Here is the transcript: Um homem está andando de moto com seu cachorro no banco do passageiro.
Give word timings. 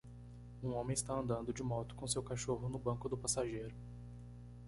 Um 0.63 0.71
homem 0.73 0.95
está 0.95 1.13
andando 1.13 1.53
de 1.53 1.61
moto 1.61 1.93
com 1.93 2.07
seu 2.07 2.23
cachorro 2.23 2.67
no 2.67 2.79
banco 2.79 3.07
do 3.07 3.15
passageiro. 3.15 3.75